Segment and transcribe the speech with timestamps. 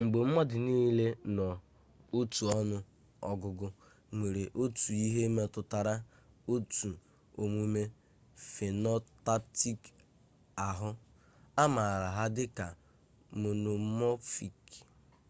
[0.05, 1.05] mgbe mmadụ nile
[1.35, 2.77] n'otu ọnụ
[3.31, 3.67] ọgụgụ
[4.17, 5.93] nwere otu ihe metụtara
[6.53, 6.89] otu
[7.41, 7.81] omume
[8.53, 9.79] phenotypic
[10.67, 10.89] ahụ
[11.61, 12.67] a maara ha dịka
[13.39, 14.61] monomorphic